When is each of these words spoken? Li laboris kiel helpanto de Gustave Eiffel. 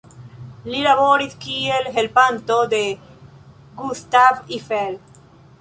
Li 0.69 0.79
laboris 0.85 1.35
kiel 1.43 1.85
helpanto 1.99 2.57
de 2.73 2.81
Gustave 3.83 4.57
Eiffel. 4.59 5.03